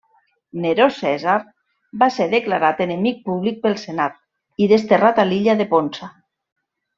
[0.61, 1.35] Neró Cèsar
[2.03, 4.17] va ser declarat enemic públic pel senat
[4.67, 6.11] i desterrat a l'illa de Ponça.